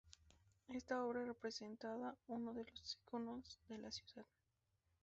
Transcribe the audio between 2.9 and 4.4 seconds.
íconos de la ciudad.